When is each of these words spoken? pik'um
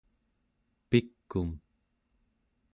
pik'um 0.89 1.49